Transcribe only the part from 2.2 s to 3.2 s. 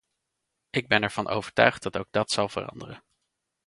zal veranderen.